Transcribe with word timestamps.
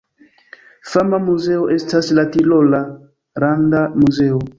Fama 0.93 1.19
muzeo 1.25 1.67
estas 1.75 2.09
la 2.19 2.23
Tirola 2.37 2.79
Landa 3.45 3.83
Muzeo. 4.01 4.41